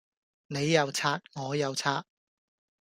[0.47, 2.03] 你又刷我又刷